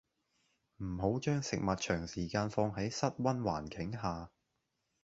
[0.77, 4.31] 唔好將食物長時間放喺室溫環境下